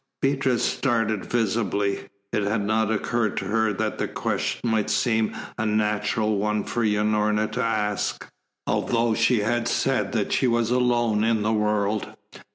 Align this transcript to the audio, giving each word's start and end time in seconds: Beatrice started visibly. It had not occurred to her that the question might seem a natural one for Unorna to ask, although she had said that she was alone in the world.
Beatrice 0.19 0.63
started 0.65 1.25
visibly. 1.25 2.07
It 2.33 2.41
had 2.41 2.65
not 2.65 2.89
occurred 2.91 3.37
to 3.37 3.45
her 3.45 3.71
that 3.73 3.99
the 3.99 4.07
question 4.07 4.61
might 4.67 4.89
seem 4.89 5.37
a 5.59 5.65
natural 5.67 6.39
one 6.39 6.63
for 6.63 6.83
Unorna 6.83 7.45
to 7.51 7.61
ask, 7.61 8.27
although 8.65 9.13
she 9.13 9.41
had 9.41 9.67
said 9.67 10.11
that 10.13 10.33
she 10.33 10.47
was 10.47 10.71
alone 10.71 11.23
in 11.23 11.43
the 11.43 11.53
world. 11.53 12.07